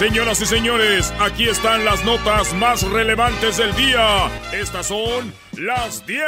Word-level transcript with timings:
Señoras 0.00 0.40
y 0.40 0.46
señores, 0.46 1.12
aquí 1.20 1.46
están 1.46 1.84
las 1.84 2.02
notas 2.06 2.54
más 2.54 2.82
relevantes 2.84 3.58
del 3.58 3.76
día. 3.76 4.30
Estas 4.50 4.86
son 4.86 5.30
las 5.58 6.06
10 6.06 6.22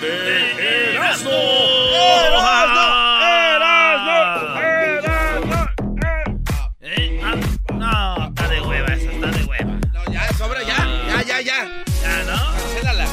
de 0.00 0.94
Erasmo. 0.94 1.30
¡Erasmo! 2.30 3.20
¡Erasmo! 4.96 5.66
Eh, 6.80 7.20
ah, 7.22 7.34
no, 7.74 8.28
está 8.28 8.48
de 8.48 8.60
hueva 8.62 8.94
esa, 8.94 9.12
está 9.12 9.26
de 9.26 9.44
hueva. 9.44 9.80
No, 9.92 10.10
ya, 10.10 10.32
sobra, 10.38 10.62
ya, 10.62 10.78
ya, 11.06 11.22
ya, 11.24 11.40
ya. 11.42 11.84
Ya, 12.00 12.24
¿no? 12.24 12.52
Cancélala. 12.56 13.06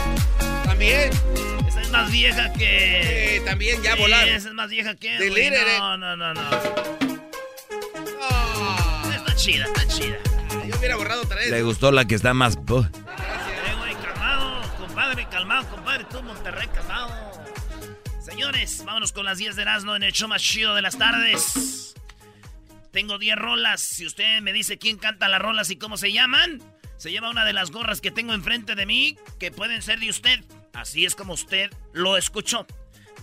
También. 0.64 1.10
Esa 1.68 1.82
es 1.82 1.90
más 1.92 2.10
vieja 2.10 2.54
que... 2.54 3.36
Eh, 3.36 3.42
también, 3.42 3.84
ya 3.84 3.98
Sí, 3.98 4.02
volar. 4.02 4.26
Esa 4.26 4.48
es 4.48 4.54
más 4.54 4.70
vieja 4.70 4.96
que... 4.96 5.18
Delírere. 5.18 5.80
No, 5.80 5.98
no, 5.98 6.16
no, 6.16 6.34
no. 6.34 7.11
Chida, 9.42 9.66
está 9.66 9.88
chida. 9.88 10.18
yo 10.68 10.78
hubiera 10.78 10.96
borrado 10.96 11.24
otra 11.24 11.38
vez. 11.38 11.50
Le 11.50 11.64
gustó 11.64 11.92
la 11.92 12.06
que 12.06 12.16
está 12.16 12.34
más... 12.34 12.58
pu- 12.58 12.86
Eh, 12.88 13.76
güey, 13.80 13.96
calmado, 13.96 14.62
compadre, 14.78 15.28
calmado, 15.30 15.70
compadre, 15.70 16.06
tú, 16.10 16.22
Monterrey, 16.22 16.68
calmado. 16.74 17.32
Señores, 18.24 18.84
vámonos 18.86 19.12
con 19.12 19.26
las 19.26 19.40
10 19.40 19.56
de 19.56 19.62
Erasmo 19.64 19.96
en 19.96 20.04
el 20.04 20.12
show 20.14 20.28
más 20.28 20.42
chido 20.44 20.76
de 20.76 20.82
las 20.84 20.98
tardes. 20.98 21.96
Tengo 22.92 23.18
10 23.18 23.36
rolas. 23.38 23.82
Si 23.82 24.06
usted 24.06 24.42
me 24.42 24.54
dice 24.54 24.78
quién 24.78 24.98
canta 24.98 25.28
las 25.28 25.42
rolas 25.42 25.70
y 25.72 25.76
cómo 25.78 25.98
se 25.98 26.12
llaman, 26.12 26.62
se 26.98 27.10
lleva 27.12 27.30
una 27.32 27.44
de 27.46 27.54
las 27.54 27.72
gorras 27.72 28.00
que 28.00 28.12
tengo 28.12 28.34
enfrente 28.34 28.76
de 28.76 28.86
mí, 28.86 29.18
que 29.40 29.52
pueden 29.52 29.82
ser 29.82 30.00
de 30.00 30.10
usted. 30.10 30.44
Así 30.74 31.06
es 31.06 31.16
como 31.16 31.34
usted 31.34 31.72
lo 31.94 32.16
escuchó. 32.16 32.68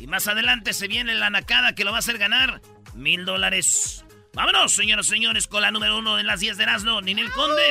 Y 0.00 0.06
más 0.08 0.27
adelante 0.27 0.72
se 0.72 0.88
viene 0.88 1.14
la 1.14 1.30
nacada 1.30 1.75
que 1.75 1.84
lo 1.84 1.92
va 1.92 1.98
a 1.98 2.00
hacer 2.00 2.19
ganar 2.19 2.60
mil 2.94 3.25
dólares. 3.25 4.05
Vámonos, 4.34 4.73
señoras 4.73 5.07
y 5.07 5.11
señores, 5.11 5.47
con 5.47 5.62
la 5.62 5.71
número 5.71 5.98
uno 5.98 6.17
de 6.17 6.23
las 6.23 6.41
10 6.41 6.57
de 6.57 6.62
Erasmo, 6.62 7.01
Ninel 7.01 7.31
Conde. 7.33 7.62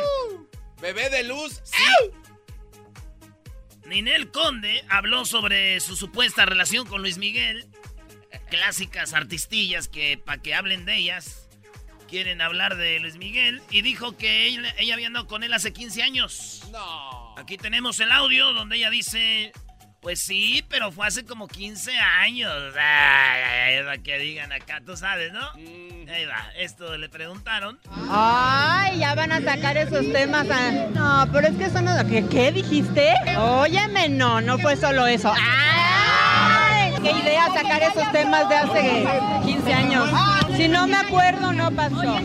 Bebé 0.81 1.09
de 1.09 1.23
luz. 1.23 1.61
Ninel 3.85 4.31
Conde 4.31 4.83
habló 4.89 5.25
sobre 5.25 5.79
su 5.79 5.95
supuesta 5.95 6.45
relación 6.45 6.85
con 6.87 7.01
Luis 7.01 7.17
Miguel. 7.17 7.67
Clásicas 8.49 9.13
artistillas 9.13 9.87
que, 9.87 10.17
para 10.17 10.41
que 10.41 10.55
hablen 10.55 10.85
de 10.85 10.97
ellas, 10.97 11.47
quieren 12.09 12.41
hablar 12.41 12.75
de 12.75 12.99
Luis 12.99 13.15
Miguel. 13.15 13.61
Y 13.69 13.81
dijo 13.81 14.17
que 14.17 14.45
ella, 14.45 14.75
ella 14.77 14.93
había 14.93 15.07
andado 15.07 15.27
con 15.27 15.43
él 15.43 15.53
hace 15.53 15.71
15 15.73 16.03
años. 16.03 16.63
No. 16.71 17.35
Aquí 17.37 17.57
tenemos 17.57 17.99
el 17.99 18.11
audio 18.11 18.53
donde 18.53 18.77
ella 18.77 18.89
dice: 18.89 19.53
Pues 20.01 20.19
sí, 20.23 20.63
pero 20.69 20.91
fue 20.91 21.07
hace 21.07 21.25
como 21.25 21.47
15 21.47 21.91
años. 21.97 22.53
Ay, 22.79 23.41
ay, 23.43 23.73
ay, 23.77 23.83
para 23.83 23.97
que 23.97 24.17
digan 24.19 24.51
acá, 24.53 24.79
tú 24.85 24.95
sabes, 24.95 25.33
¿no? 25.33 25.41
Ahí 26.13 26.25
va, 26.25 26.45
esto 26.57 26.97
le 26.97 27.09
preguntaron. 27.09 27.79
Ay, 28.09 28.99
ya 28.99 29.15
van 29.15 29.31
a 29.31 29.41
sacar 29.41 29.75
esos 29.75 30.09
temas. 30.13 30.47
a- 30.49 30.71
No, 30.93 31.27
pero 31.33 31.47
es 31.47 31.55
que 31.57 31.65
eso 31.65 31.81
no... 31.81 31.91
¿Qué, 32.07 32.25
qué 32.29 32.51
dijiste? 32.51 33.13
Óyeme, 33.37 34.07
no, 34.07 34.39
no 34.39 34.57
fue 34.59 34.77
solo 34.77 35.07
eso. 35.07 35.33
¡Ay! 35.35 36.93
¡Qué 37.01 37.11
idea 37.11 37.47
sacar 37.47 37.81
esos 37.83 38.09
temas 38.11 38.47
de 38.47 38.55
hace 38.55 39.07
15 39.45 39.73
años! 39.73 40.09
Si 40.55 40.67
no 40.67 40.87
me 40.87 40.95
acuerdo, 40.97 41.51
no 41.53 41.71
pasó. 41.71 42.15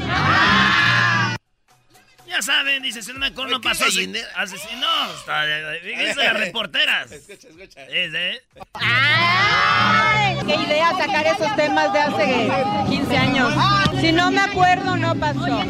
Ya 2.32 2.41
saben, 2.41 2.82
dice, 2.82 3.03
si 3.03 3.12
no 3.12 3.19
me 3.19 3.26
acuerdo, 3.26 3.50
no 3.50 3.56
Ay, 3.56 3.60
qué 3.60 3.69
pasó 3.69 3.84
así. 3.84 3.97
gallinera. 3.97 4.28
Así, 4.37 4.56
sí, 4.56 4.75
no, 4.81 5.12
está, 5.12 5.44
fíjense 5.82 6.25
las 6.25 6.38
reporteras. 6.38 7.12
Escucha, 7.12 7.48
escucha. 7.48 7.84
Es, 7.84 8.15
¿eh? 8.15 8.43
¡Ay! 8.72 10.37
¡Qué 10.47 10.54
idea 10.54 10.91
sacar 10.97 11.26
esos 11.26 11.54
temas 11.56 11.92
de 11.92 11.98
hace 11.98 12.88
15 12.88 13.16
años! 13.19 13.53
Si 14.00 14.12
no 14.12 14.31
me 14.31 14.41
acuerdo, 14.41 14.97
no 14.97 15.15
pasó. 15.15 15.62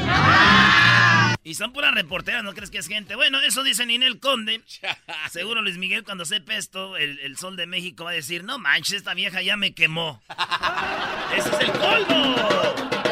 Y 1.42 1.54
son 1.54 1.72
puras 1.72 1.92
reporteras, 1.92 2.44
¿no 2.44 2.54
crees 2.54 2.70
que 2.70 2.78
es 2.78 2.86
gente? 2.86 3.16
Bueno, 3.16 3.40
eso 3.40 3.64
dice 3.64 3.84
Ninel 3.84 4.20
Conde. 4.20 4.62
Seguro 5.32 5.62
Luis 5.62 5.78
Miguel 5.78 6.04
cuando 6.04 6.24
sepa 6.24 6.54
esto, 6.54 6.96
el, 6.96 7.18
el 7.18 7.36
Sol 7.38 7.56
de 7.56 7.66
México 7.66 8.04
va 8.04 8.10
a 8.10 8.14
decir, 8.14 8.44
no 8.44 8.58
manches, 8.58 8.94
esta 8.98 9.14
vieja 9.14 9.42
ya 9.42 9.56
me 9.56 9.74
quemó. 9.74 10.22
¡Ese 11.36 11.48
es 11.48 11.60
el 11.60 11.72
colmo! 11.72 12.36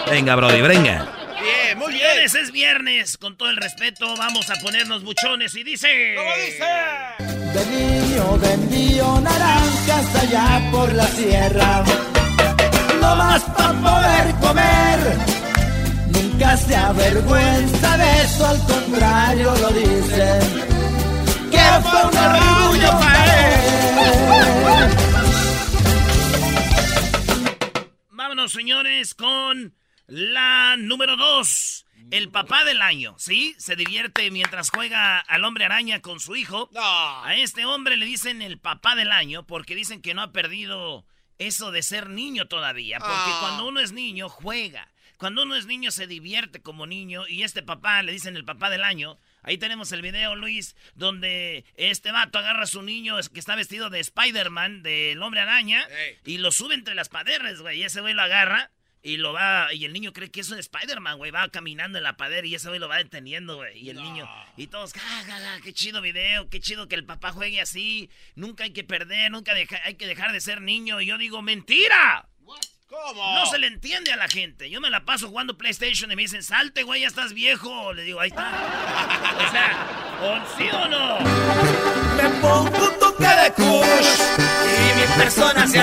Venga, 0.08 0.36
Brody, 0.36 0.60
venga. 0.60 1.19
Bien, 1.42 1.78
muy 1.78 1.92
bien. 1.92 2.06
Señores, 2.06 2.34
es 2.34 2.52
viernes, 2.52 3.16
con 3.16 3.36
todo 3.36 3.50
el 3.50 3.56
respeto, 3.56 4.16
vamos 4.16 4.50
a 4.50 4.54
ponernos 4.56 5.02
buchones 5.02 5.54
y 5.54 5.62
dice... 5.64 6.14
¿Cómo 6.16 6.30
dice? 6.36 6.64
De 7.52 7.66
niño 7.66 8.38
vendío 8.38 9.20
naranjas 9.20 10.14
allá 10.16 10.70
por 10.70 10.92
la 10.92 11.06
sierra. 11.08 11.84
No 13.00 13.16
más 13.16 13.42
para 13.42 13.72
poder 13.72 14.34
comer. 14.40 14.98
Nunca 16.08 16.56
se 16.56 16.76
avergüenza 16.76 17.96
de 17.96 18.22
eso, 18.22 18.46
al 18.46 18.58
contrario 18.66 19.54
lo 19.56 19.68
dice. 19.70 20.40
Que 21.50 21.58
fue 21.82 22.04
un 22.04 22.16
orgullo 22.16 22.90
para 23.00 23.24
él. 23.24 23.60
Vámonos, 28.10 28.52
señores, 28.52 29.14
con 29.14 29.74
la 30.10 30.76
número 30.76 31.16
dos. 31.16 31.86
El 32.10 32.30
papá 32.30 32.64
del 32.64 32.82
año, 32.82 33.14
¿sí? 33.18 33.54
Se 33.58 33.76
divierte 33.76 34.30
mientras 34.30 34.70
juega 34.70 35.18
al 35.20 35.44
hombre 35.44 35.64
araña 35.66 36.00
con 36.00 36.18
su 36.18 36.34
hijo. 36.34 36.68
No. 36.72 37.24
A 37.24 37.36
este 37.36 37.64
hombre 37.66 37.96
le 37.96 38.06
dicen 38.06 38.42
el 38.42 38.58
papá 38.58 38.96
del 38.96 39.12
año 39.12 39.46
porque 39.46 39.74
dicen 39.76 40.02
que 40.02 40.14
no 40.14 40.22
ha 40.22 40.32
perdido 40.32 41.06
eso 41.38 41.70
de 41.70 41.82
ser 41.82 42.08
niño 42.10 42.48
todavía. 42.48 42.98
Porque 42.98 43.14
Ah. 43.14 43.38
cuando 43.40 43.66
uno 43.68 43.80
es 43.80 43.92
niño, 43.92 44.28
juega. 44.28 44.88
Cuando 45.18 45.42
uno 45.42 45.54
es 45.54 45.66
niño, 45.66 45.90
se 45.90 46.06
divierte 46.06 46.62
como 46.62 46.86
niño. 46.86 47.28
Y 47.28 47.42
este 47.42 47.62
papá 47.62 48.02
le 48.02 48.12
dicen 48.12 48.34
el 48.36 48.44
papá 48.46 48.70
del 48.70 48.82
año. 48.82 49.18
Ahí 49.42 49.58
tenemos 49.58 49.92
el 49.92 50.00
video, 50.02 50.34
Luis, 50.34 50.74
donde 50.94 51.64
este 51.76 52.10
vato 52.10 52.38
agarra 52.38 52.62
a 52.64 52.66
su 52.66 52.82
niño 52.82 53.16
que 53.32 53.38
está 53.38 53.54
vestido 53.54 53.90
de 53.90 54.00
Spider-Man, 54.00 54.82
del 54.82 55.22
hombre 55.22 55.40
araña, 55.42 55.86
y 56.24 56.38
lo 56.38 56.50
sube 56.50 56.74
entre 56.74 56.94
las 56.94 57.08
paredes, 57.10 57.60
güey. 57.60 57.80
Y 57.80 57.84
ese 57.84 58.00
güey 58.00 58.14
lo 58.14 58.22
agarra 58.22 58.70
y 59.02 59.16
lo 59.16 59.32
va. 59.32 59.72
Y 59.72 59.84
el 59.84 59.92
niño 59.92 60.12
cree 60.12 60.30
que 60.30 60.40
es 60.40 60.50
Spider-Man, 60.50 61.18
güey. 61.18 61.30
Va 61.30 61.48
caminando 61.48 61.98
en 61.98 62.04
la 62.04 62.16
pared 62.16 62.44
y 62.44 62.54
ese 62.54 62.68
güey 62.68 62.78
lo 62.80 62.88
va 62.88 62.96
deteniendo, 62.98 63.56
güey. 63.56 63.78
Y 63.78 63.90
el 63.90 63.96
niño. 63.96 64.28
Y 64.56 64.66
todos, 64.66 64.92
ja, 64.92 65.00
ja, 65.00 65.38
ja, 65.38 65.60
qué 65.62 65.72
chido 65.72 66.00
video, 66.00 66.48
qué 66.50 66.60
chido 66.60 66.88
que 66.88 66.94
el 66.96 67.04
papá 67.04 67.32
juegue 67.32 67.60
así. 67.60 68.10
Nunca 68.34 68.64
hay 68.64 68.72
que 68.72 68.84
perder, 68.84 69.30
nunca 69.30 69.54
deja- 69.54 69.80
hay 69.84 69.94
que 69.94 70.06
dejar 70.06 70.32
de 70.32 70.40
ser 70.40 70.60
niño. 70.60 71.00
Y 71.00 71.06
yo 71.06 71.16
digo, 71.18 71.42
¡mentira! 71.42 72.26
¿Cómo? 72.88 73.34
No 73.34 73.46
se 73.46 73.58
le 73.60 73.68
entiende 73.68 74.10
a 74.12 74.16
la 74.16 74.26
gente. 74.26 74.68
Yo 74.68 74.80
me 74.80 74.90
la 74.90 75.04
paso 75.04 75.28
jugando 75.28 75.56
PlayStation 75.56 76.10
y 76.10 76.16
me 76.16 76.22
dicen, 76.22 76.42
salte, 76.42 76.82
güey, 76.82 77.02
ya 77.02 77.06
estás 77.06 77.32
viejo. 77.34 77.92
Le 77.92 78.02
digo, 78.02 78.18
ahí 78.18 78.30
está. 78.30 78.50
o 79.38 79.50
sea, 79.52 80.18
¿o 80.20 80.58
sí 80.58 80.68
o 80.72 80.88
no? 80.88 81.20
Me 82.16 82.28
pongo 82.40 82.88
un 82.90 82.98
toque 82.98 83.22
de 83.28 83.52
kush 83.52 84.20
y 84.66 85.00
mi 85.00 85.06
persona 85.16 85.68
se 85.68 85.78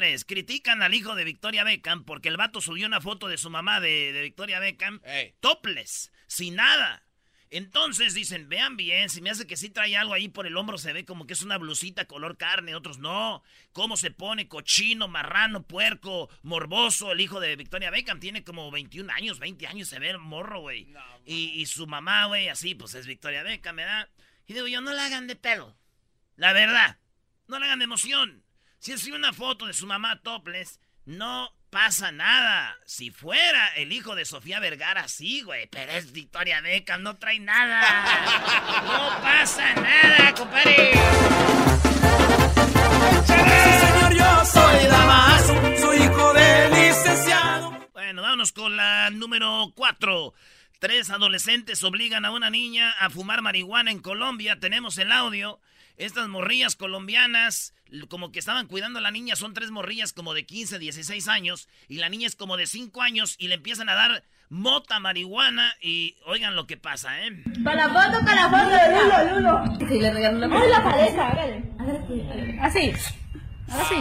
la 0.00 0.06
número 0.06 0.18
3, 0.18 0.24
critican 0.24 0.82
al 0.82 0.94
hijo 0.94 1.14
de 1.14 1.24
Victoria 1.24 1.64
Beckham 1.64 2.04
porque 2.04 2.28
el 2.28 2.36
vato 2.36 2.60
subió 2.60 2.86
una 2.86 3.00
foto 3.00 3.28
de 3.28 3.38
su 3.38 3.50
mamá 3.50 3.80
de, 3.80 4.12
de 4.12 4.22
Victoria 4.22 4.60
Beckham 4.60 5.00
Ey. 5.04 5.34
topless, 5.40 6.12
sin 6.26 6.56
nada. 6.56 7.04
Entonces 7.50 8.12
dicen, 8.12 8.48
vean 8.48 8.76
bien, 8.76 9.08
si 9.08 9.22
me 9.22 9.30
hace 9.30 9.46
que 9.46 9.56
sí 9.56 9.70
trae 9.70 9.96
algo 9.96 10.12
ahí 10.12 10.28
por 10.28 10.46
el 10.46 10.56
hombro, 10.56 10.76
se 10.76 10.92
ve 10.92 11.06
como 11.06 11.26
que 11.26 11.32
es 11.32 11.42
una 11.42 11.56
blusita 11.56 12.04
color 12.04 12.36
carne, 12.36 12.74
otros 12.74 12.98
no. 12.98 13.42
¿Cómo 13.72 13.96
se 13.96 14.10
pone? 14.10 14.48
Cochino, 14.48 15.08
marrano, 15.08 15.62
puerco, 15.62 16.28
morboso. 16.42 17.12
El 17.12 17.20
hijo 17.22 17.40
de 17.40 17.56
Victoria 17.56 17.90
Beckham 17.90 18.20
tiene 18.20 18.44
como 18.44 18.70
21 18.70 19.10
años, 19.12 19.38
20 19.38 19.66
años, 19.66 19.88
se 19.88 19.98
ve 19.98 20.10
el 20.10 20.18
morro, 20.18 20.60
güey. 20.60 20.92
y, 21.24 21.60
y 21.60 21.66
su 21.66 21.86
mamá, 21.86 22.26
güey, 22.26 22.48
así, 22.48 22.74
pues 22.74 22.94
es 22.94 23.06
Victoria 23.06 23.42
Beckham, 23.42 23.76
¿verdad? 23.76 24.10
Y 24.46 24.52
digo 24.52 24.66
yo, 24.66 24.82
no 24.82 24.92
la 24.92 25.06
hagan 25.06 25.26
de 25.26 25.36
pelo. 25.36 25.74
La 26.36 26.52
verdad, 26.52 26.98
no 27.46 27.58
le 27.58 27.64
hagan 27.64 27.78
de 27.78 27.84
emoción. 27.86 28.44
Si 28.80 28.92
es 28.92 29.06
una 29.08 29.32
foto 29.32 29.66
de 29.66 29.72
su 29.72 29.86
mamá 29.86 30.20
topless, 30.22 30.78
no 31.04 31.50
pasa 31.68 32.12
nada. 32.12 32.76
Si 32.86 33.10
fuera 33.10 33.74
el 33.74 33.92
hijo 33.92 34.14
de 34.14 34.24
Sofía 34.24 34.60
Vergara, 34.60 35.08
sí, 35.08 35.42
güey. 35.42 35.66
Pero 35.66 35.90
es 35.92 36.12
Victoria 36.12 36.60
Beckham, 36.60 37.02
no 37.02 37.16
trae 37.16 37.40
nada. 37.40 37.80
No 38.88 39.20
pasa 39.20 39.74
nada, 39.74 40.32
compadre. 40.34 40.92
Sí, 43.26 43.86
señor, 43.86 44.14
yo 44.14 44.44
soy 44.44 44.86
Damaso, 44.86 45.54
soy 45.78 45.96
hijo 46.04 46.32
de 46.32 46.68
licenciado. 46.70 47.88
Bueno, 47.92 48.22
vámonos 48.22 48.52
con 48.52 48.76
la 48.76 49.10
número 49.10 49.72
4. 49.74 50.32
Tres 50.78 51.10
adolescentes 51.10 51.82
obligan 51.82 52.24
a 52.24 52.30
una 52.30 52.48
niña 52.48 52.92
a 53.00 53.10
fumar 53.10 53.42
marihuana 53.42 53.90
en 53.90 53.98
Colombia. 54.00 54.60
Tenemos 54.60 54.96
el 54.98 55.10
audio. 55.10 55.60
Estas 55.98 56.28
morrillas 56.28 56.76
colombianas, 56.76 57.74
como 58.08 58.30
que 58.30 58.38
estaban 58.38 58.68
cuidando 58.68 59.00
a 59.00 59.02
la 59.02 59.10
niña, 59.10 59.34
son 59.34 59.52
tres 59.52 59.72
morrillas 59.72 60.12
como 60.12 60.32
de 60.32 60.46
15, 60.46 60.78
16 60.78 61.26
años, 61.26 61.68
y 61.88 61.96
la 61.96 62.08
niña 62.08 62.28
es 62.28 62.36
como 62.36 62.56
de 62.56 62.68
5 62.68 63.02
años, 63.02 63.34
y 63.38 63.48
le 63.48 63.56
empiezan 63.56 63.88
a 63.88 63.94
dar 63.94 64.22
mota 64.48 65.00
marihuana, 65.00 65.74
y 65.80 66.16
oigan 66.24 66.54
lo 66.54 66.68
que 66.68 66.76
pasa, 66.76 67.26
¿eh? 67.26 67.42
Para 67.64 67.88
la 67.88 67.88
foto, 67.88 68.24
para 68.24 68.48
la 68.48 68.48
foto 68.48 68.70
de 68.70 69.40
Lulo, 69.42 69.64
Lulo. 69.66 69.88
Sí, 69.88 70.00
le 70.00 70.12
regaló 70.12 70.38
la 70.46 70.56
Ay, 70.56 70.70
la 70.70 70.84
pareja, 70.84 71.28
hágale. 71.28 71.64
Hágale 71.80 72.58
así. 72.62 72.92
Así. 73.68 73.96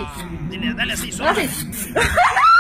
Dile, 0.50 0.74
dale 0.76 0.94
así, 0.94 1.12
sopla. 1.12 1.32
Así. 1.32 1.94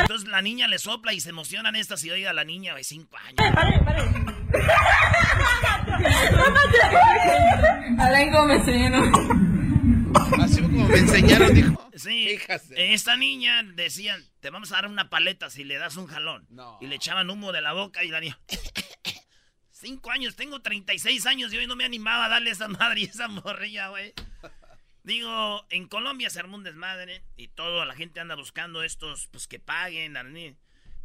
Entonces 0.00 0.28
la 0.28 0.42
niña 0.42 0.66
le 0.68 0.78
sopla 0.78 1.12
y 1.12 1.20
se 1.20 1.30
emocionan 1.30 1.76
estas 1.76 2.02
y 2.04 2.10
oiga 2.10 2.32
la 2.32 2.44
niña 2.44 2.74
de 2.74 2.84
5 2.84 3.16
años. 3.16 3.54
Pare, 3.54 3.78
pare. 3.84 4.02
Alain 7.98 8.32
Gómez, 8.32 8.64
señor. 8.64 9.10
Así 10.40 10.62
como 10.62 10.88
me 10.88 10.98
enseñaron, 10.98 11.54
dijo. 11.54 11.90
Sí, 11.96 12.36
Fíjate. 12.38 12.94
esta 12.94 13.16
niña 13.16 13.62
decían, 13.62 14.22
te 14.40 14.50
vamos 14.50 14.72
a 14.72 14.76
dar 14.76 14.86
una 14.88 15.10
paleta 15.10 15.50
si 15.50 15.64
le 15.64 15.76
das 15.78 15.96
un 15.96 16.06
jalón. 16.06 16.46
No. 16.50 16.78
Y 16.80 16.86
le 16.86 16.96
echaban 16.96 17.30
humo 17.30 17.52
de 17.52 17.60
la 17.60 17.72
boca 17.72 18.02
y 18.04 18.08
la 18.08 18.20
niña... 18.20 18.38
Cinco 19.70 20.10
años, 20.10 20.34
tengo 20.34 20.62
36 20.62 21.26
años 21.26 21.52
y 21.52 21.58
hoy 21.58 21.66
no 21.66 21.76
me 21.76 21.84
animaba 21.84 22.24
a 22.24 22.28
darle 22.30 22.50
esa 22.50 22.68
madre 22.68 23.00
y 23.00 23.04
esa 23.04 23.28
morrilla, 23.28 23.88
güey. 23.88 24.14
Digo, 25.04 25.64
en 25.68 25.86
Colombia 25.86 26.30
se 26.30 26.40
armó 26.40 26.56
un 26.56 26.64
desmadre 26.64 27.22
y 27.36 27.48
toda 27.48 27.84
la 27.84 27.94
gente 27.94 28.20
anda 28.20 28.36
buscando 28.36 28.82
estos, 28.82 29.26
pues 29.28 29.46
que 29.46 29.60
paguen. 29.60 30.16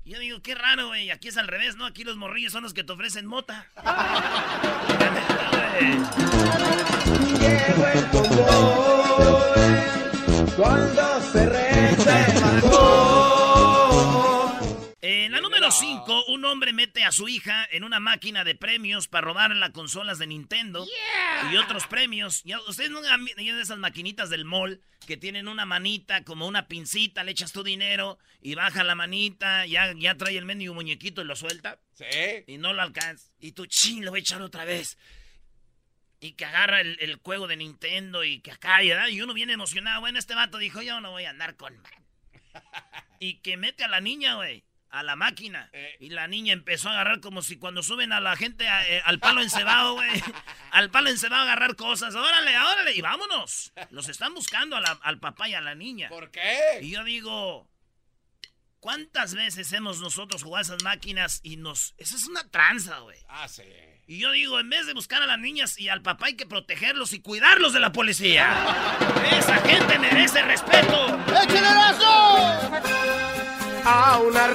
Y 0.05 0.11
yo 0.11 0.19
digo, 0.19 0.41
qué 0.41 0.55
raro, 0.55 0.87
güey, 0.87 1.11
aquí 1.11 1.27
es 1.27 1.35
al 1.35 1.49
revés, 1.49 1.75
¿no? 1.75 1.85
Aquí 1.85 2.05
los 2.05 2.15
morrillos 2.15 2.53
son 2.53 2.63
los 2.63 2.73
que 2.73 2.85
te 2.85 2.93
ofrecen 2.93 3.25
mota. 3.25 3.67
Cuando 10.55 11.21
se 11.31 11.45
número 15.69 16.01
5, 16.05 16.25
un 16.29 16.45
hombre 16.45 16.73
mete 16.73 17.03
a 17.03 17.11
su 17.11 17.27
hija 17.27 17.67
en 17.71 17.83
una 17.83 17.99
máquina 17.99 18.43
de 18.43 18.55
premios 18.55 19.07
para 19.07 19.25
robar 19.27 19.55
las 19.55 19.69
consolas 19.69 20.17
de 20.17 20.25
Nintendo 20.25 20.87
y 21.51 21.57
otros 21.57 21.85
premios. 21.85 22.43
Ya, 22.43 22.59
Ustedes 22.61 22.89
no 22.89 22.99
han 23.07 23.25
de 23.25 23.61
esas 23.61 23.77
maquinitas 23.77 24.29
del 24.31 24.45
mall 24.45 24.81
que 25.05 25.15
tienen 25.17 25.47
una 25.47 25.65
manita 25.65 26.23
como 26.23 26.47
una 26.47 26.67
pincita, 26.67 27.23
le 27.23 27.31
echas 27.31 27.51
tu 27.51 27.63
dinero 27.63 28.17
y 28.41 28.55
baja 28.55 28.83
la 28.83 28.95
manita, 28.95 29.65
ya, 29.67 29.93
ya 29.95 30.15
trae 30.15 30.37
el 30.37 30.45
mendigo 30.45 30.73
muñequito 30.73 31.21
y 31.21 31.25
lo 31.25 31.35
suelta 31.35 31.79
Sí. 31.93 32.05
y 32.47 32.57
no 32.57 32.73
lo 32.73 32.81
alcanza. 32.81 33.29
Y 33.39 33.51
tú, 33.51 33.65
ching, 33.67 34.03
lo 34.03 34.11
voy 34.11 34.19
a 34.19 34.21
echar 34.21 34.41
otra 34.41 34.65
vez. 34.65 34.97
Y 36.19 36.31
que 36.33 36.45
agarra 36.45 36.81
el, 36.81 36.97
el 36.99 37.15
juego 37.17 37.47
de 37.47 37.57
Nintendo 37.57 38.23
y 38.23 38.39
que 38.41 38.51
acá, 38.51 38.79
¿verdad? 38.79 39.07
Y 39.09 39.21
uno 39.21 39.33
viene 39.33 39.53
emocionado. 39.53 40.01
Bueno, 40.01 40.17
este 40.19 40.33
vato 40.35 40.57
dijo, 40.57 40.81
yo 40.81 40.99
no 40.99 41.11
voy 41.11 41.25
a 41.25 41.29
andar 41.29 41.55
con... 41.55 41.77
man". 41.79 41.91
Y 43.21 43.35
que 43.41 43.57
mete 43.57 43.83
a 43.83 43.89
la 43.89 43.99
niña, 43.99 44.35
güey, 44.35 44.63
a 44.91 45.03
la 45.03 45.15
máquina. 45.15 45.69
Eh. 45.73 45.97
Y 45.99 46.09
la 46.09 46.27
niña 46.27 46.53
empezó 46.53 46.89
a 46.89 46.93
agarrar 46.93 47.19
como 47.19 47.41
si 47.41 47.57
cuando 47.57 47.83
suben 47.83 48.11
a 48.13 48.19
la 48.19 48.35
gente 48.35 48.67
a- 48.67 48.87
eh, 48.87 49.01
al 49.05 49.19
palo 49.19 49.41
encebado, 49.41 49.93
güey. 49.93 50.09
al 50.71 50.89
palo 50.89 51.09
encebado 51.09 51.41
a 51.41 51.45
agarrar 51.45 51.75
cosas. 51.75 52.15
Órale, 52.15 52.57
órale, 52.57 52.93
y 52.95 53.01
vámonos. 53.01 53.71
Los 53.91 54.09
están 54.09 54.33
buscando 54.33 54.75
a 54.77 54.81
la- 54.81 54.99
al 55.03 55.19
papá 55.19 55.47
y 55.49 55.53
a 55.53 55.61
la 55.61 55.75
niña. 55.75 56.09
¿Por 56.09 56.31
qué? 56.31 56.79
Y 56.81 56.91
yo 56.91 57.03
digo, 57.03 57.69
¿cuántas 58.79 59.33
veces 59.35 59.71
hemos 59.73 59.99
nosotros 59.99 60.43
jugado 60.43 60.61
esas 60.63 60.83
máquinas 60.83 61.39
y 61.43 61.57
nos... 61.57 61.93
Eso 61.97 62.15
es 62.15 62.25
una 62.27 62.49
tranza, 62.49 62.99
güey. 62.99 63.17
Ah, 63.27 63.47
sí. 63.47 63.63
Y 64.07 64.17
yo 64.17 64.31
digo, 64.31 64.59
en 64.59 64.69
vez 64.71 64.87
de 64.87 64.93
buscar 64.95 65.21
a 65.21 65.27
las 65.27 65.37
niñas 65.37 65.77
y 65.77 65.87
al 65.89 66.01
papá 66.01 66.25
hay 66.27 66.33
que 66.35 66.47
protegerlos 66.47 67.13
y 67.13 67.21
cuidarlos 67.21 67.73
de 67.73 67.79
la 67.79 67.91
policía. 67.91 68.49
Esa 69.37 69.57
gente 69.57 69.99
merece 69.99 70.41
respeto. 70.41 70.95
A 70.95 71.43
una 71.43 71.68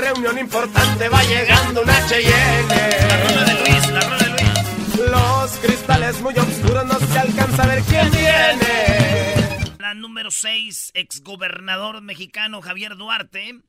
reunión 0.05 0.39
importante 0.39 1.09
va 1.09 1.23
llegando 1.23 1.81
un 1.81 1.87
La 1.87 1.97
H&M. 1.97 2.75
rola 3.23 3.45
de 3.45 3.55
Luis, 3.61 3.91
la 3.91 4.01
rola 4.01 4.19
de 4.19 4.31
Luis. 4.31 5.11
Los 5.11 5.51
cristales 5.61 6.21
muy 6.21 6.35
oscuros 6.35 6.85
no 6.85 6.99
se 7.01 7.19
alcanza 7.19 7.62
a 7.62 7.67
ver 7.67 7.83
quién 7.85 8.11
viene. 8.11 9.75
La 9.79 9.95
número 9.95 10.31
6, 10.31 10.91
exgobernador 10.93 12.03
mexicano 12.03 12.61
Javier 12.61 12.97
Duarte 12.97 13.62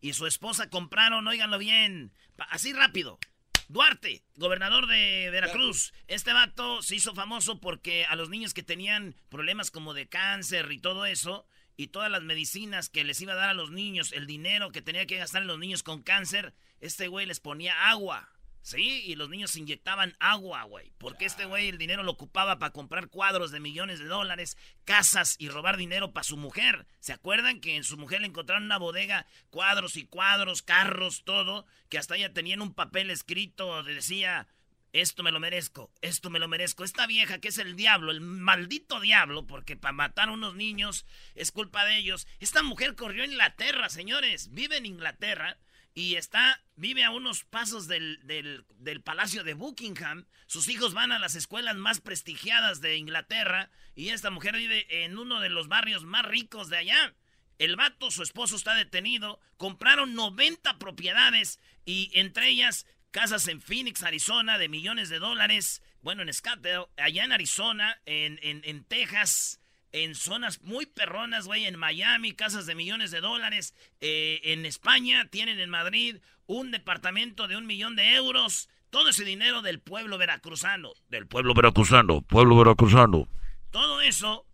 y 0.00 0.12
su 0.12 0.28
esposa 0.28 0.70
compraron, 0.70 1.26
óiganlo 1.26 1.58
bien, 1.58 2.12
así 2.50 2.72
rápido. 2.72 3.18
Duarte, 3.66 4.22
gobernador 4.36 4.86
de 4.86 5.28
Veracruz. 5.32 5.92
Este 6.06 6.32
vato 6.32 6.82
se 6.82 6.96
hizo 6.96 7.14
famoso 7.14 7.60
porque 7.60 8.04
a 8.04 8.14
los 8.14 8.28
niños 8.28 8.54
que 8.54 8.62
tenían 8.62 9.16
problemas 9.28 9.72
como 9.72 9.92
de 9.92 10.08
cáncer 10.08 10.70
y 10.70 10.78
todo 10.78 11.04
eso, 11.04 11.46
y 11.80 11.86
todas 11.86 12.10
las 12.10 12.22
medicinas 12.22 12.90
que 12.90 13.04
les 13.04 13.22
iba 13.22 13.32
a 13.32 13.36
dar 13.36 13.48
a 13.48 13.54
los 13.54 13.70
niños, 13.70 14.12
el 14.12 14.26
dinero 14.26 14.70
que 14.70 14.82
tenía 14.82 15.06
que 15.06 15.16
gastar 15.16 15.40
en 15.40 15.48
los 15.48 15.58
niños 15.58 15.82
con 15.82 16.02
cáncer, 16.02 16.52
este 16.78 17.08
güey 17.08 17.24
les 17.24 17.40
ponía 17.40 17.88
agua. 17.88 18.28
Sí, 18.60 19.02
y 19.06 19.14
los 19.14 19.30
niños 19.30 19.52
se 19.52 19.60
inyectaban 19.60 20.14
agua, 20.20 20.64
güey. 20.64 20.92
Porque 20.98 21.24
este 21.24 21.46
güey 21.46 21.70
el 21.70 21.78
dinero 21.78 22.02
lo 22.02 22.12
ocupaba 22.12 22.58
para 22.58 22.74
comprar 22.74 23.08
cuadros 23.08 23.50
de 23.50 23.60
millones 23.60 23.98
de 23.98 24.04
dólares, 24.04 24.58
casas 24.84 25.36
y 25.38 25.48
robar 25.48 25.78
dinero 25.78 26.12
para 26.12 26.24
su 26.24 26.36
mujer. 26.36 26.86
¿Se 26.98 27.14
acuerdan 27.14 27.62
que 27.62 27.76
en 27.76 27.84
su 27.84 27.96
mujer 27.96 28.20
le 28.20 28.26
encontraron 28.26 28.64
una 28.64 28.76
bodega, 28.76 29.26
cuadros 29.48 29.96
y 29.96 30.04
cuadros, 30.04 30.60
carros, 30.60 31.24
todo? 31.24 31.64
Que 31.88 31.96
hasta 31.96 32.16
ella 32.16 32.34
tenían 32.34 32.60
un 32.60 32.74
papel 32.74 33.08
escrito 33.08 33.74
donde 33.74 33.94
decía, 33.94 34.48
esto 34.92 35.22
me 35.22 35.30
lo 35.30 35.40
merezco, 35.40 35.92
esto 36.00 36.30
me 36.30 36.38
lo 36.38 36.48
merezco. 36.48 36.84
Esta 36.84 37.06
vieja 37.06 37.38
que 37.38 37.48
es 37.48 37.58
el 37.58 37.76
diablo, 37.76 38.10
el 38.10 38.20
maldito 38.20 39.00
diablo, 39.00 39.46
porque 39.46 39.76
para 39.76 39.92
matar 39.92 40.28
a 40.28 40.32
unos 40.32 40.54
niños 40.54 41.06
es 41.34 41.52
culpa 41.52 41.84
de 41.84 41.96
ellos. 41.96 42.26
Esta 42.40 42.62
mujer 42.62 42.96
corrió 42.96 43.22
a 43.22 43.26
Inglaterra, 43.26 43.88
señores, 43.88 44.52
vive 44.52 44.76
en 44.76 44.86
Inglaterra 44.86 45.58
y 45.94 46.16
está, 46.16 46.62
vive 46.76 47.04
a 47.04 47.10
unos 47.10 47.44
pasos 47.44 47.86
del, 47.86 48.20
del, 48.24 48.64
del 48.78 49.00
Palacio 49.00 49.44
de 49.44 49.54
Buckingham. 49.54 50.26
Sus 50.46 50.68
hijos 50.68 50.94
van 50.94 51.12
a 51.12 51.18
las 51.18 51.34
escuelas 51.34 51.76
más 51.76 52.00
prestigiadas 52.00 52.80
de 52.80 52.96
Inglaterra 52.96 53.70
y 53.94 54.08
esta 54.08 54.30
mujer 54.30 54.56
vive 54.56 55.04
en 55.04 55.18
uno 55.18 55.40
de 55.40 55.50
los 55.50 55.68
barrios 55.68 56.04
más 56.04 56.24
ricos 56.24 56.68
de 56.68 56.78
allá. 56.78 57.14
El 57.58 57.76
vato, 57.76 58.10
su 58.10 58.22
esposo 58.22 58.56
está 58.56 58.74
detenido, 58.74 59.38
compraron 59.58 60.14
90 60.14 60.78
propiedades 60.78 61.60
y 61.84 62.10
entre 62.14 62.48
ellas 62.48 62.86
casas 63.10 63.48
en 63.48 63.60
Phoenix, 63.60 64.02
Arizona, 64.02 64.58
de 64.58 64.68
millones 64.68 65.08
de 65.08 65.18
dólares. 65.18 65.82
Bueno, 66.02 66.22
en 66.22 66.32
Scottsdale, 66.32 66.86
allá 66.96 67.24
en 67.24 67.32
Arizona, 67.32 68.00
en, 68.06 68.38
en, 68.42 68.62
en 68.64 68.84
Texas, 68.84 69.60
en 69.92 70.14
zonas 70.14 70.62
muy 70.62 70.86
perronas, 70.86 71.46
güey, 71.46 71.66
en 71.66 71.78
Miami, 71.78 72.32
casas 72.32 72.66
de 72.66 72.74
millones 72.74 73.10
de 73.10 73.20
dólares. 73.20 73.74
Eh, 74.00 74.40
en 74.44 74.64
España 74.66 75.28
tienen 75.28 75.60
en 75.60 75.70
Madrid 75.70 76.18
un 76.46 76.70
departamento 76.70 77.48
de 77.48 77.56
un 77.56 77.66
millón 77.66 77.96
de 77.96 78.14
euros. 78.14 78.68
Todo 78.90 79.08
ese 79.10 79.24
dinero 79.24 79.62
del 79.62 79.80
pueblo 79.80 80.18
veracruzano. 80.18 80.92
Del 81.08 81.26
pueblo 81.26 81.54
veracruzano, 81.54 82.22
pueblo 82.22 82.56
veracruzano. 82.56 83.28
Todo 83.70 84.00
eso 84.00 84.46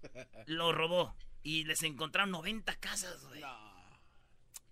lo 0.47 0.73
robó. 0.73 1.17
Y 1.43 1.65
les 1.65 1.83
encontraron 1.85 2.33
90 2.33 2.75
casas, 2.77 3.25
güey. 3.27 3.43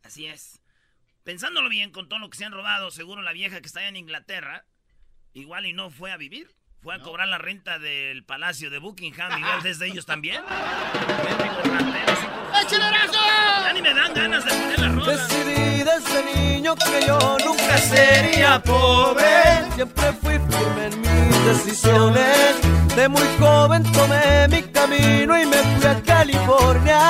Así 0.03 0.27
es. 0.27 0.61
Pensándolo 1.25 1.69
bien 1.69 1.91
con 1.91 2.09
todo 2.09 2.19
lo 2.21 2.31
que 2.31 2.37
se 2.39 2.45
han 2.45 2.53
robado, 2.53 2.91
seguro 2.91 3.23
la 3.23 3.33
vieja 3.33 3.61
que 3.61 3.67
está 3.67 3.81
allá 3.81 3.89
en 3.89 3.97
Inglaterra, 3.97 4.65
igual 5.33 5.67
y 5.67 5.73
no 5.73 5.91
fue 5.91 6.13
a 6.13 6.17
vivir. 6.17 6.55
Fue 6.83 6.95
a 6.95 6.99
cobrar 6.99 7.27
la 7.29 7.39
renta 7.39 7.79
del 7.79 8.25
palacio 8.25 8.69
de 8.69 8.79
Buckingham, 8.79 9.39
igual 9.39 9.63
desde 9.63 9.87
ellos 9.87 10.05
también. 10.05 10.43
¡Échale 12.63 12.85
Ya 13.65 13.73
ni 13.73 13.83
me 13.83 13.95
dan 13.95 14.15
ganas 14.15 14.45
de 14.45 14.51
poner 14.51 14.79
la 14.81 14.89
rola. 14.91 15.13
Decidí 15.13 15.83
desde 15.83 16.25
niño 16.35 16.55
niño 16.65 16.75
que 16.77 17.07
yo 17.07 17.19
nunca 17.45 17.79
sería 17.79 18.63
pobre. 18.63 19.71
Siempre 19.75 20.13
fui 20.15 20.33
firme 20.33 20.87
en 20.87 21.01
mis 21.01 21.45
decisiones. 21.45 22.84
De 22.97 23.09
muy 23.09 23.23
joven 23.41 23.83
tomé 23.93 24.47
mi 24.49 24.63
camino 24.71 25.41
y 25.41 25.47
me 25.47 25.57
fui 25.57 25.87
a 25.87 26.01
California, 26.03 27.01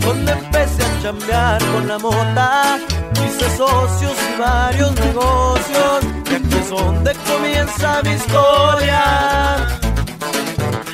donde 0.00 0.32
empecé 0.32 0.82
a 0.84 1.02
chambear 1.02 1.64
con 1.72 1.88
la 1.88 1.98
mota. 1.98 2.78
Hice 3.14 3.56
socios 3.56 4.12
y 4.12 4.38
varios 4.38 4.94
negocios, 4.94 6.04
y 6.30 6.34
aquí 6.34 6.54
es 6.54 6.68
donde 6.68 7.14
comienza 7.14 8.02
mi 8.02 8.10
historia. 8.10 9.56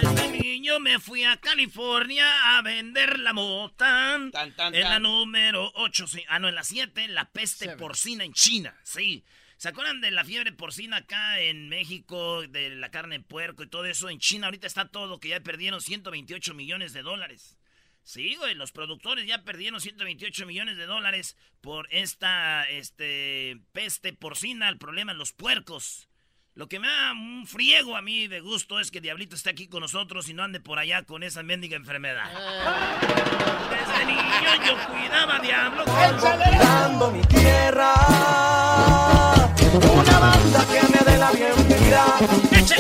Desde 0.01 0.29
niño 0.31 0.79
me 0.79 1.01
fui 1.01 1.25
a 1.25 1.37
California 1.39 2.57
a 2.57 2.63
vender 2.63 3.19
la 3.19 3.33
mota. 3.33 4.19
Tan, 4.31 4.53
tan, 4.55 4.73
en 4.73 4.83
la 4.83 5.01
número 5.01 5.73
8, 5.75 6.07
sí. 6.07 6.23
Ah, 6.29 6.39
no, 6.39 6.49
en 6.49 6.55
la 6.55 6.63
7, 6.63 7.09
la 7.09 7.25
peste 7.25 7.65
Seven. 7.65 7.79
porcina 7.79 8.25
en 8.25 8.33
China. 8.35 8.73
Sí. 8.85 9.25
¿Se 9.59 9.69
acuerdan 9.69 10.01
de 10.01 10.13
la 10.13 10.25
fiebre 10.25 10.53
porcina 10.53 10.99
acá 10.99 11.41
en 11.41 11.69
México, 11.69 12.43
de 12.43 12.71
la 12.77 12.93
carne 12.93 13.19
de 13.19 13.25
puerco 13.25 13.65
y 13.65 13.69
todo 13.69 13.87
eso? 13.87 14.09
En 14.09 14.21
China 14.21 14.47
ahorita 14.47 14.69
está 14.69 14.87
todo, 14.87 15.19
que 15.19 15.31
ya 15.31 15.41
perdieron 15.41 15.81
128 15.81 16.55
millones 16.55 16.93
de 16.93 17.03
dólares. 17.03 17.59
Sí, 18.05 18.37
güey, 18.37 18.55
los 18.55 18.71
productores 18.71 19.27
ya 19.27 19.43
perdieron 19.43 19.81
128 19.81 20.47
millones 20.47 20.77
de 20.77 20.87
dólares 20.87 21.37
por 21.61 21.89
esta 21.91 22.69
este, 22.71 23.59
peste 23.73 24.13
porcina, 24.13 24.69
el 24.69 24.79
problema 24.79 25.11
en 25.11 25.19
los 25.19 25.33
puercos. 25.33 26.09
Lo 26.55 26.69
que 26.69 26.79
me 26.79 26.87
da 26.87 27.11
un 27.11 27.45
friego 27.49 27.97
a 27.97 28.03
mí 28.03 28.29
de 28.29 28.39
gusto 28.39 28.79
es 28.79 28.93
que 28.93 29.01
Diablito 29.01 29.35
esté 29.35 29.51
aquí 29.51 29.67
con 29.67 29.81
nosotros 29.81 30.29
y 30.29 30.35
no 30.35 30.45
ande 30.45 30.61
por 30.61 30.79
allá 30.79 31.03
con 31.03 31.25
esa 31.25 31.43
mendiga 31.43 31.77
enfermedad. 31.77 32.31
Desde 33.71 34.05
niño 34.07 34.67
yo 34.67 34.77
cuidaba 34.87 35.37
a 35.37 35.41
Diablo. 35.41 35.85
Dando 35.85 37.11
mi 37.11 37.23
tierra. 37.23 37.95
Una 39.75 40.19
banda 40.19 40.67
que 40.67 40.83
me 40.89 41.11
dé 41.11 41.19
la 41.19 41.31
bienvenida. 41.31 42.07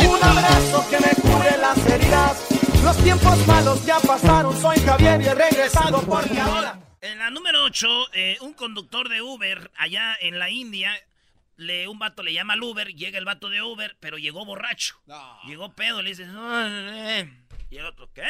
Un 0.08 0.24
abrazo 0.24 0.86
que 0.88 0.98
me 0.98 1.10
cure 1.20 1.58
las 1.58 1.86
heridas. 1.86 2.46
Los 2.82 2.96
tiempos 3.04 3.46
malos 3.46 3.84
ya 3.84 4.00
pasaron. 4.00 4.58
Soy 4.58 4.78
Javier 4.80 5.20
y 5.20 5.26
he 5.26 5.34
regresado 5.34 6.00
porque 6.02 6.40
ahora. 6.40 6.80
En 7.02 7.18
la 7.18 7.30
número 7.30 7.62
8, 7.64 7.88
un 8.40 8.54
conductor 8.54 9.08
de 9.10 9.20
Uber 9.20 9.70
allá 9.76 10.16
en 10.20 10.38
la 10.38 10.48
India, 10.50 10.92
le, 11.56 11.88
un 11.88 11.98
vato 11.98 12.22
le 12.22 12.32
llama 12.32 12.54
al 12.54 12.62
Uber, 12.62 12.88
llega 12.94 13.18
el 13.18 13.26
vato 13.26 13.50
de 13.50 13.60
Uber, 13.60 13.96
pero 14.00 14.16
llegó 14.16 14.46
borracho. 14.46 14.96
No. 15.06 15.40
Llegó 15.44 15.72
pedo, 15.74 16.00
le 16.00 16.10
dice, 16.10 16.26
y 17.70 17.76
el 17.76 17.84
otro, 17.84 18.10
¿qué? 18.14 18.26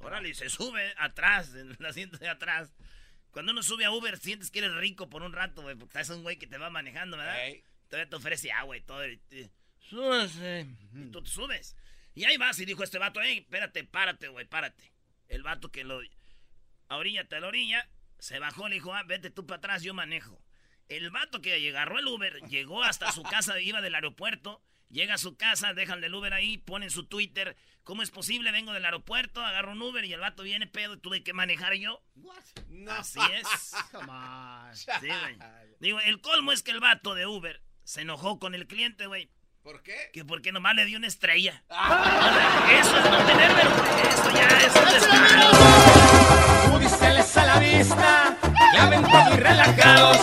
Órale, 0.00 0.34
se 0.34 0.50
sube 0.50 0.92
atrás, 0.98 1.54
en 1.54 1.74
el 1.78 1.86
asiento 1.86 2.18
de 2.18 2.28
atrás. 2.28 2.68
Cuando 3.34 3.52
uno 3.52 3.62
sube 3.62 3.84
a 3.84 3.90
Uber, 3.90 4.16
sientes 4.16 4.50
que 4.50 4.60
eres 4.60 4.72
rico 4.76 5.10
por 5.10 5.22
un 5.22 5.32
rato, 5.32 5.60
güey, 5.62 5.74
porque 5.74 6.00
es 6.00 6.08
un 6.08 6.22
güey 6.22 6.38
que 6.38 6.46
te 6.46 6.56
va 6.56 6.70
manejando, 6.70 7.16
¿verdad? 7.18 7.46
Ey. 7.46 7.62
Todavía 7.88 8.08
te 8.08 8.16
ofrece 8.16 8.50
agua 8.52 8.76
y 8.76 8.80
todo. 8.80 9.06
Y 9.06 9.16
te, 9.18 9.50
"Súbase". 9.80 10.66
Y 10.94 11.06
tú 11.10 11.22
te 11.22 11.28
subes. 11.28 11.76
Y 12.14 12.24
ahí 12.24 12.36
vas 12.36 12.58
y 12.60 12.64
dijo 12.64 12.82
este 12.84 12.98
vato, 12.98 13.20
hey, 13.22 13.38
espérate, 13.40 13.84
párate, 13.84 14.28
güey, 14.28 14.46
párate. 14.46 14.92
El 15.28 15.42
vato 15.42 15.70
que 15.70 15.84
lo... 15.84 16.00
A 16.88 16.96
orillate 16.96 17.36
a 17.36 17.40
la 17.40 17.48
orilla, 17.48 17.88
se 18.18 18.38
bajó, 18.38 18.68
le 18.68 18.76
dijo, 18.76 18.94
ah, 18.94 19.02
vete 19.02 19.30
tú 19.30 19.46
para 19.46 19.58
atrás, 19.58 19.82
yo 19.82 19.94
manejo. 19.94 20.40
El 20.88 21.10
vato 21.10 21.42
que 21.42 21.54
agarró 21.68 21.98
el 21.98 22.06
Uber, 22.06 22.40
llegó 22.48 22.82
hasta 22.84 23.10
su 23.10 23.22
casa, 23.24 23.60
iba 23.60 23.80
del 23.80 23.96
aeropuerto, 23.96 24.62
llega 24.90 25.14
a 25.14 25.18
su 25.18 25.36
casa, 25.36 25.74
dejan 25.74 26.02
el 26.04 26.14
Uber 26.14 26.32
ahí, 26.32 26.58
ponen 26.58 26.90
su 26.90 27.06
Twitter, 27.06 27.56
¿cómo 27.82 28.02
es 28.02 28.10
posible? 28.10 28.50
Vengo 28.52 28.72
del 28.72 28.84
aeropuerto, 28.84 29.44
agarro 29.44 29.72
un 29.72 29.82
Uber 29.82 30.04
y 30.04 30.12
el 30.12 30.20
vato 30.20 30.42
viene 30.42 30.66
pedo 30.66 30.94
y 30.94 30.98
tuve 30.98 31.22
que 31.22 31.32
manejar 31.32 31.74
yo. 31.74 32.02
No. 32.68 32.92
Así 32.92 33.20
es. 33.34 33.74
Sí, 34.74 35.06
güey. 35.06 35.38
Digo, 35.78 36.00
el 36.00 36.20
colmo 36.20 36.50
es 36.52 36.62
que 36.62 36.72
el 36.72 36.80
vato 36.80 37.14
de 37.14 37.26
Uber 37.26 37.62
se 37.84 38.00
enojó 38.00 38.38
con 38.38 38.54
el 38.54 38.66
cliente, 38.66 39.06
güey. 39.06 39.30
¿Por 39.62 39.82
qué? 39.82 40.10
Que 40.12 40.24
porque 40.24 40.52
nomás 40.52 40.74
le 40.74 40.84
dio 40.84 40.98
una 40.98 41.06
estrella. 41.06 41.62
Eso 42.80 42.98
es 42.98 43.04
no 43.10 43.24
tener 43.24 43.54
vergüenza. 43.54 44.08
Eso 44.10 44.34
ya 44.34 44.48
es 44.58 44.76
un 44.76 44.92
descaro. 44.92 45.94
A 47.36 47.46
la 47.46 47.58
vista. 47.58 48.43
Ven 48.90 49.00
muy 49.02 49.36
relajados. 49.38 50.18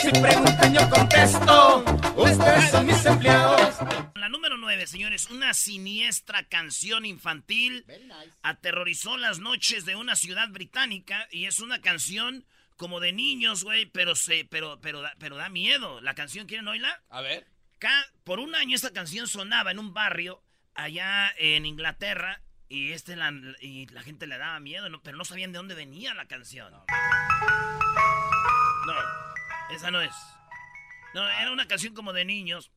Si 0.00 0.10
preguntan, 0.10 0.74
yo 0.74 0.88
contesto. 0.90 1.84
Ustedes 2.16 2.70
son 2.70 2.86
mis 2.86 3.04
empleados. 3.06 3.76
La 4.14 4.28
número 4.28 4.56
9, 4.58 4.86
señores, 4.86 5.30
una 5.30 5.54
siniestra 5.54 6.42
canción 6.44 7.06
infantil 7.06 7.86
aterrorizó 8.42 9.16
las 9.16 9.38
noches 9.38 9.84
de 9.84 9.96
una 9.96 10.16
ciudad 10.16 10.48
británica 10.50 11.26
y 11.30 11.46
es 11.46 11.60
una 11.60 11.80
canción 11.80 12.44
como 12.76 13.00
de 13.00 13.12
niños, 13.12 13.64
güey, 13.64 13.86
pero 13.86 14.16
se 14.16 14.44
pero 14.50 14.80
pero 14.80 15.00
da, 15.00 15.14
pero 15.18 15.36
da 15.36 15.48
miedo. 15.48 16.00
La 16.00 16.14
canción 16.14 16.46
quieren 16.46 16.68
oírla? 16.68 17.02
A 17.08 17.20
ver. 17.20 17.46
Ca- 17.78 18.06
por 18.24 18.40
un 18.40 18.54
año 18.54 18.74
esta 18.74 18.92
canción 18.92 19.26
sonaba 19.28 19.70
en 19.70 19.78
un 19.78 19.94
barrio 19.94 20.42
allá 20.74 21.32
en 21.38 21.64
Inglaterra 21.66 22.40
y 22.68 22.92
este 22.92 23.14
la, 23.16 23.32
y 23.60 23.86
la 23.86 24.02
gente 24.02 24.26
le 24.26 24.36
daba 24.38 24.58
miedo, 24.58 24.88
¿no? 24.88 25.00
pero 25.02 25.16
no 25.16 25.24
sabían 25.24 25.52
de 25.52 25.58
dónde 25.58 25.74
venía 25.74 26.14
la 26.14 26.26
canción. 26.26 26.72
No, 26.72 26.84
esa 29.70 29.90
no 29.90 30.00
es. 30.00 30.14
No, 31.14 31.28
era 31.28 31.52
una 31.52 31.68
canción 31.68 31.94
como 31.94 32.12
de 32.12 32.24
niños. 32.24 32.72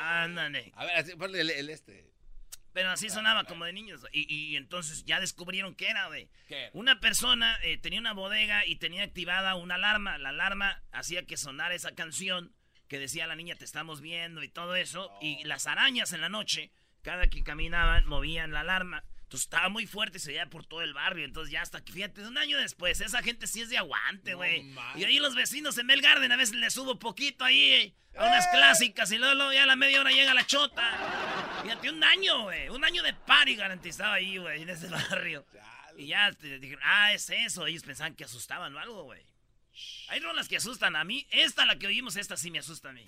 Ándale. 0.00 0.72
A 0.76 0.84
ver, 0.84 0.96
así, 0.96 1.16
ponle 1.16 1.40
el, 1.40 1.50
el 1.50 1.70
este. 1.70 2.08
Pero 2.72 2.90
así 2.90 3.10
sonaba 3.10 3.44
como 3.44 3.64
de 3.64 3.72
niños. 3.72 4.06
Y, 4.12 4.32
y 4.32 4.56
entonces 4.56 5.04
ya 5.04 5.18
descubrieron 5.20 5.74
que 5.74 5.88
era, 5.88 6.06
güey. 6.06 6.30
¿Qué? 6.46 6.70
Una 6.74 7.00
persona 7.00 7.58
eh, 7.62 7.76
tenía 7.78 7.98
una 7.98 8.12
bodega 8.12 8.64
y 8.66 8.76
tenía 8.76 9.02
activada 9.02 9.56
una 9.56 9.74
alarma. 9.74 10.16
La 10.18 10.28
alarma 10.28 10.82
hacía 10.92 11.26
que 11.26 11.36
sonara 11.36 11.74
esa 11.74 11.94
canción 11.94 12.54
que 12.88 12.98
decía 12.98 13.26
la 13.26 13.36
niña 13.36 13.54
te 13.56 13.64
estamos 13.64 14.00
viendo 14.00 14.42
y 14.42 14.48
todo 14.48 14.76
eso. 14.76 15.10
Y 15.20 15.42
las 15.44 15.66
arañas 15.66 16.12
en 16.12 16.20
la 16.20 16.28
noche, 16.28 16.70
cada 17.02 17.26
que 17.28 17.42
caminaban, 17.42 18.06
movían 18.06 18.52
la 18.52 18.60
alarma. 18.60 19.04
Entonces 19.28 19.44
estaba 19.44 19.68
muy 19.68 19.86
fuerte 19.86 20.16
y 20.16 20.20
se 20.22 20.30
veía 20.30 20.46
por 20.46 20.64
todo 20.64 20.80
el 20.80 20.94
barrio. 20.94 21.26
Entonces 21.26 21.52
ya 21.52 21.60
hasta 21.60 21.84
que, 21.84 21.92
fíjate, 21.92 22.26
un 22.26 22.38
año 22.38 22.56
después, 22.56 22.98
esa 23.02 23.22
gente 23.22 23.46
sí 23.46 23.60
es 23.60 23.68
de 23.68 23.76
aguante, 23.76 24.32
güey. 24.32 24.72
y 24.96 25.04
ahí 25.04 25.18
los 25.18 25.34
vecinos 25.34 25.76
en 25.76 25.84
Mel 25.84 26.00
Garden 26.00 26.32
a 26.32 26.36
veces 26.36 26.54
les 26.54 26.72
subo 26.72 26.98
poquito 26.98 27.44
ahí 27.44 27.72
eh, 27.74 27.94
a 28.16 28.24
unas 28.26 28.46
clásicas 28.46 29.12
y 29.12 29.18
luego, 29.18 29.34
luego 29.34 29.52
ya 29.52 29.64
a 29.64 29.66
la 29.66 29.76
media 29.76 30.00
hora 30.00 30.12
llega 30.12 30.32
la 30.32 30.46
chota. 30.46 31.60
Fíjate, 31.62 31.90
un 31.90 32.02
año, 32.02 32.44
güey. 32.44 32.70
Un 32.70 32.82
año 32.86 33.02
de 33.02 33.12
party 33.12 33.54
garantizado 33.54 34.14
ahí, 34.14 34.38
güey, 34.38 34.62
en 34.62 34.70
ese 34.70 34.88
barrio. 34.88 35.44
Y 35.98 36.06
ya 36.06 36.32
te 36.32 36.58
dijeron, 36.58 36.82
ah, 36.86 37.12
es 37.12 37.28
eso. 37.28 37.66
Ellos 37.66 37.82
pensaban 37.82 38.14
que 38.14 38.24
asustaban 38.24 38.74
o 38.74 38.78
algo, 38.78 39.02
güey. 39.02 39.26
Hay 40.08 40.20
rolas 40.20 40.48
que 40.48 40.56
asustan 40.56 40.96
a 40.96 41.04
mí. 41.04 41.26
Esta, 41.30 41.66
la 41.66 41.78
que 41.78 41.86
oímos, 41.86 42.16
esta 42.16 42.38
sí 42.38 42.50
me 42.50 42.60
asusta 42.60 42.88
a 42.88 42.92
mí. 42.92 43.04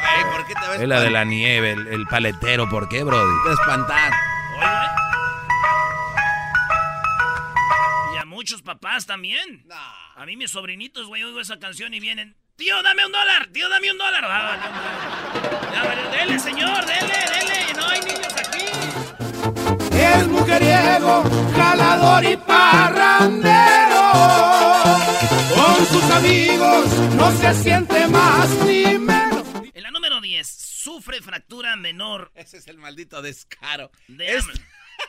Ay, 0.00 0.24
¿por 0.32 0.46
qué 0.46 0.54
te 0.54 0.68
ves 0.68 0.80
Es 0.80 0.88
la 0.88 1.00
de 1.00 1.10
la 1.10 1.24
nieve, 1.24 1.72
el, 1.72 1.86
el 1.88 2.06
paletero, 2.06 2.68
¿por 2.68 2.88
qué, 2.88 3.02
Brody? 3.04 3.34
Te 3.44 3.52
espantar. 3.52 4.12
Oye, 4.58 4.66
güey. 4.66 4.88
Y 8.14 8.18
a 8.18 8.24
muchos 8.24 8.62
papás 8.62 9.06
también. 9.06 9.64
No. 9.66 9.74
A 10.16 10.26
mí 10.26 10.36
mis 10.36 10.50
sobrinitos, 10.50 11.06
güey, 11.08 11.22
oigo 11.24 11.40
esa 11.40 11.58
canción 11.58 11.92
y 11.94 12.00
vienen. 12.00 12.36
Tío, 12.56 12.80
dame 12.84 13.04
un 13.04 13.10
dólar, 13.10 13.48
tío, 13.52 13.68
dame 13.68 13.90
un 13.90 13.98
dólar. 13.98 14.24
Ah, 14.28 14.56
no, 15.74 16.10
dele, 16.16 16.38
señor, 16.38 16.84
dele, 16.86 17.00
dele. 17.08 17.74
No 17.76 17.88
hay 17.88 18.00
niños 18.00 18.32
aquí. 18.38 18.64
Es 19.96 20.28
mujeriego, 20.28 21.24
jalador 21.56 22.24
y 22.24 22.36
parrandero. 22.36 24.12
Con 25.52 25.86
sus 25.86 26.10
amigos 26.12 26.86
no 27.16 27.30
se 27.32 27.54
siente 27.54 28.06
más 28.06 28.48
ni 28.66 28.83
sufre 30.84 31.22
fractura 31.22 31.76
menor. 31.76 32.30
Ese 32.34 32.58
es 32.58 32.68
el 32.68 32.76
maldito 32.78 33.22
descaro. 33.22 33.90
De 34.08 34.36
Es-. 34.36 34.44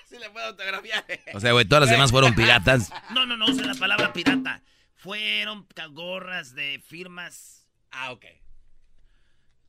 Sí 0.09 0.17
le 0.17 0.29
puedo 0.31 0.47
autografiar. 0.47 1.05
O 1.35 1.39
sea, 1.39 1.51
güey, 1.51 1.65
todas 1.65 1.81
las 1.83 1.91
demás 1.91 2.09
fueron 2.09 2.33
piratas. 2.35 2.91
No, 3.11 3.25
no, 3.25 3.37
no 3.37 3.45
use 3.45 3.63
la 3.63 3.75
palabra 3.75 4.13
pirata. 4.13 4.63
Fueron 4.95 5.67
gorras 5.91 6.55
de 6.55 6.81
firmas. 6.87 7.67
Ah, 7.91 8.11
ok. 8.11 8.23
eh, 8.25 8.41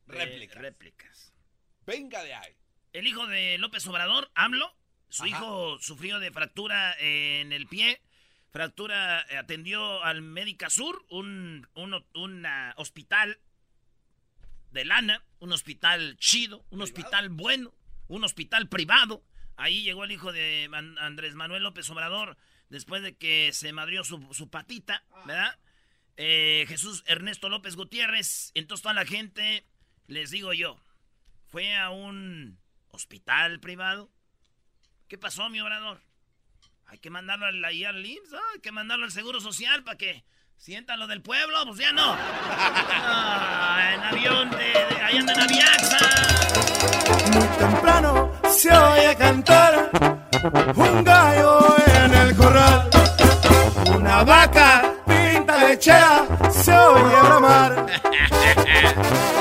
Réplicas. 0.07 0.57
réplicas. 0.57 1.33
Venga 1.85 2.23
de 2.23 2.33
ahí. 2.33 2.55
El 2.93 3.05
hijo 3.07 3.27
de 3.27 3.57
López 3.59 3.85
Obrador, 3.87 4.31
AMLO, 4.33 4.75
su 5.09 5.23
Ajá. 5.23 5.29
hijo 5.29 5.77
sufrió 5.79 6.19
de 6.19 6.31
fractura 6.31 6.95
en 6.99 7.51
el 7.51 7.67
pie. 7.67 8.01
Fractura, 8.51 9.21
eh, 9.29 9.37
atendió 9.37 10.03
al 10.03 10.21
Médica 10.23 10.69
Sur, 10.71 11.05
un, 11.09 11.67
un, 11.75 11.93
un, 12.15 12.45
hospital 12.77 13.39
de 14.71 14.85
lana, 14.85 15.23
un 15.39 15.51
hospital 15.51 16.17
chido, 16.17 16.65
un 16.69 16.81
hospital 16.81 17.29
bueno, 17.29 17.73
un 18.07 18.23
hospital 18.23 18.69
privado. 18.69 19.23
Ahí 19.55 19.83
llegó 19.83 20.03
el 20.03 20.11
hijo 20.11 20.31
de 20.31 20.69
Andrés 20.99 21.35
Manuel 21.35 21.63
López 21.63 21.89
Obrador 21.89 22.37
después 22.69 23.01
de 23.01 23.15
que 23.15 23.51
se 23.53 23.73
madrió 23.73 24.03
su, 24.03 24.33
su 24.33 24.49
patita, 24.49 25.03
¿verdad? 25.25 25.57
Eh, 26.17 26.65
Jesús 26.67 27.03
Ernesto 27.05 27.49
López 27.49 27.75
Gutiérrez. 27.75 28.51
Entonces 28.55 28.81
toda 28.81 28.93
la 28.93 29.05
gente, 29.05 29.65
les 30.07 30.31
digo 30.31 30.53
yo, 30.53 30.79
fue 31.45 31.75
a 31.75 31.89
un 31.89 32.59
hospital 32.89 33.59
privado. 33.59 34.11
¿Qué 35.07 35.17
pasó, 35.17 35.49
mi 35.49 35.61
obrador? 35.61 36.01
Hay 36.85 36.99
que 36.99 37.09
mandarlo 37.09 37.45
al, 37.45 37.63
ahí 37.63 37.83
al 37.83 38.05
IMSS, 38.05 38.31
¿no? 38.31 38.39
Hay 38.53 38.61
que 38.61 38.71
mandarlo 38.71 39.05
al 39.05 39.11
Seguro 39.11 39.39
Social 39.39 39.83
para 39.83 39.97
que 39.97 40.23
sientan 40.57 40.99
lo 40.99 41.07
del 41.07 41.21
pueblo. 41.21 41.57
Pues 41.65 41.79
ya 41.79 41.91
no. 41.91 42.15
Ah, 42.17 43.91
en 43.93 44.03
avión 44.03 44.49
de, 44.51 44.57
de 44.57 45.01
allá 45.01 45.19
andan 45.19 45.37
en 45.37 45.43
Aviaxa. 45.43 45.97
Muy 47.33 47.47
temprano 47.57 48.31
se 48.49 48.71
oye 48.71 49.15
cantar 49.15 49.89
un 50.75 51.03
gallo 51.03 51.75
en 52.03 52.13
el 52.13 52.35
corral. 52.35 52.89
Una 53.95 54.23
vaca 54.23 54.93
pinta 55.05 55.67
lechera 55.67 56.25
se 56.51 56.73
oye 56.77 57.21
bramar. 57.21 57.85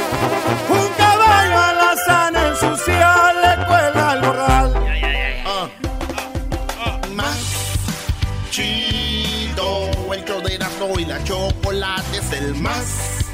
el 12.33 12.55
más 12.57 13.25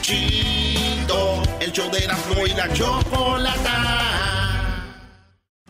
chido. 0.00 1.42
El 1.60 1.72
show 1.72 1.90
de 1.90 2.04
Erasmo 2.04 2.46
y 2.46 2.50
la 2.54 2.72
chocolata. 2.72 4.12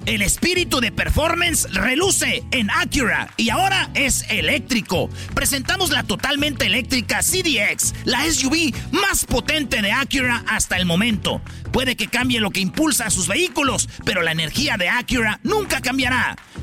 El 0.04 0.20
espíritu 0.20 0.80
de 0.80 0.90
performance 0.90 1.72
reluce 1.72 2.42
en 2.50 2.70
Acura 2.70 3.32
y 3.36 3.50
ahora 3.50 3.88
es 3.94 4.24
eléctrico. 4.30 5.08
Presentamos 5.32 5.90
la 5.90 6.02
totalmente 6.02 6.66
eléctrica 6.66 7.20
CDX, 7.20 7.94
la 8.04 8.24
SUV 8.24 8.74
más 8.90 9.24
potente 9.24 9.80
de 9.80 9.92
Acura 9.92 10.44
hasta 10.48 10.76
el 10.76 10.86
momento. 10.86 11.40
Puede 11.70 11.94
que 11.94 12.08
cambie 12.08 12.40
lo 12.40 12.50
que 12.50 12.60
impulsa 12.60 13.06
a 13.06 13.10
sus 13.10 13.28
vehículos, 13.28 13.88
pero 14.04 14.22
la 14.22 14.32
energía 14.32 14.76
de 14.76 14.88
Acura 14.88 15.38
nunca 15.44 15.80
cambiará. 15.80 16.36